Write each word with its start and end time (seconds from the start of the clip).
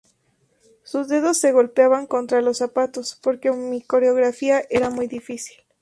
Sus 0.83 1.09
dedos 1.09 1.37
se 1.37 1.51
golpeaban 1.51 2.07
contra 2.07 2.41
los 2.41 2.57
zapatos 2.57 3.19
porque 3.21 3.51
mi 3.51 3.81
coreografía 3.83 4.63
era 4.71 4.89
muy 4.89 5.05
difícil. 5.05 5.57